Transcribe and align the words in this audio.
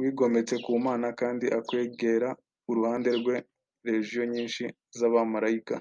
wigometse 0.00 0.54
ku 0.64 0.70
Mana, 0.86 1.06
kandi 1.20 1.46
akwegera 1.58 2.28
uruhande 2.70 3.10
rwe 3.18 3.36
Legio 3.86 4.22
nyinshi 4.32 4.64
z'Abamarayika, 4.98 5.76